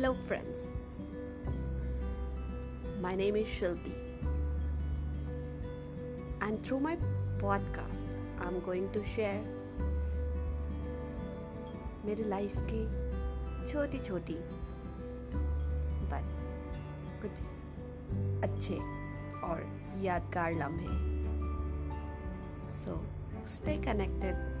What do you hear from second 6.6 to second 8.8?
through my podcast, I'm